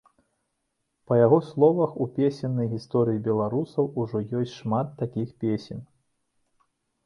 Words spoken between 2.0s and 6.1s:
у песеннай гісторыі беларусаў ужо ёсць шмат такіх песень.